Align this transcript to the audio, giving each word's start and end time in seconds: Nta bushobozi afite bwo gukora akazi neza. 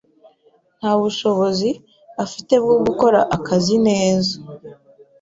Nta 0.79 0.91
bushobozi 1.01 1.69
afite 2.23 2.53
bwo 2.63 2.77
gukora 2.85 3.19
akazi 3.35 3.75
neza. 3.87 4.33